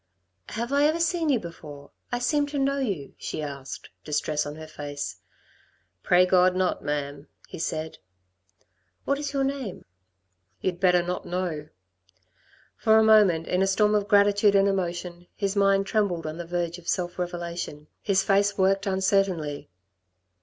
"Have 0.49 0.73
I 0.73 0.85
ever 0.85 0.99
seen 0.99 1.29
you 1.29 1.39
before? 1.39 1.91
I 2.11 2.17
seem 2.17 2.47
to 2.47 2.57
know 2.57 2.79
you," 2.79 3.13
she 3.19 3.43
asked, 3.43 3.91
distress 4.03 4.47
on 4.47 4.55
her 4.55 4.65
face. 4.65 5.17
"Pray 6.01 6.25
God 6.25 6.55
not, 6.55 6.83
ma'am," 6.83 7.27
he 7.47 7.59
said. 7.59 7.99
"What 9.05 9.19
is 9.19 9.31
your 9.31 9.43
name?" 9.43 9.85
"You'd 10.59 10.79
better 10.79 11.03
not 11.03 11.27
know." 11.27 11.69
For 12.77 12.97
a 12.97 13.03
moment, 13.03 13.45
in 13.45 13.61
a 13.61 13.67
storm 13.67 13.93
of 13.93 14.07
gratitude 14.07 14.55
and 14.55 14.67
emotion, 14.67 15.27
his 15.35 15.55
mind 15.55 15.85
trembled 15.85 16.25
on 16.25 16.37
the 16.37 16.47
verge 16.47 16.79
of 16.79 16.87
self 16.89 17.19
revelation. 17.19 17.85
His 18.01 18.23
face 18.23 18.57
worked 18.57 18.87
uncertainly. 18.87 19.69